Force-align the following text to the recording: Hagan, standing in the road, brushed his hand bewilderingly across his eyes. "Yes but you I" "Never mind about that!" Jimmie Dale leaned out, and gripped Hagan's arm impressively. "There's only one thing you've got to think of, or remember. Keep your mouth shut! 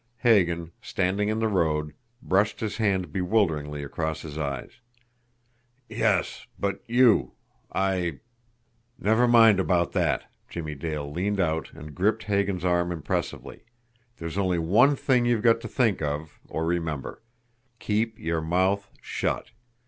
Hagan, 0.23 0.71
standing 0.81 1.29
in 1.29 1.37
the 1.37 1.47
road, 1.47 1.93
brushed 2.23 2.59
his 2.59 2.77
hand 2.77 3.13
bewilderingly 3.13 3.83
across 3.83 4.23
his 4.23 4.35
eyes. 4.35 4.79
"Yes 5.89 6.47
but 6.57 6.83
you 6.87 7.33
I" 7.71 8.19
"Never 9.07 9.27
mind 9.27 9.59
about 9.59 9.91
that!" 9.91 10.23
Jimmie 10.49 10.73
Dale 10.73 11.11
leaned 11.11 11.39
out, 11.39 11.71
and 11.75 11.93
gripped 11.93 12.23
Hagan's 12.23 12.65
arm 12.65 12.91
impressively. 12.91 13.61
"There's 14.17 14.39
only 14.39 14.57
one 14.57 14.95
thing 14.95 15.27
you've 15.27 15.43
got 15.43 15.61
to 15.61 15.67
think 15.67 16.01
of, 16.01 16.39
or 16.49 16.65
remember. 16.65 17.21
Keep 17.77 18.17
your 18.17 18.41
mouth 18.41 18.89
shut! 19.03 19.51